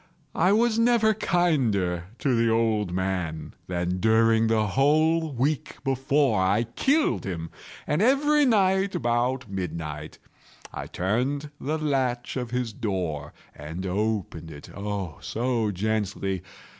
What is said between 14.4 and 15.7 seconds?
it—oh, so